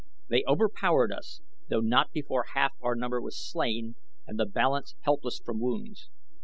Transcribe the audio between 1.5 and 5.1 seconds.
though not before half our number was slain and the balance